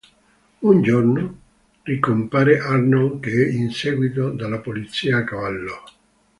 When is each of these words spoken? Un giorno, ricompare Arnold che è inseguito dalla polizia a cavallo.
Un 0.61 0.81
giorno, 0.81 1.37
ricompare 1.83 2.57
Arnold 2.57 3.19
che 3.21 3.29
è 3.45 3.51
inseguito 3.53 4.31
dalla 4.31 4.57
polizia 4.57 5.17
a 5.19 5.23
cavallo. 5.23 5.83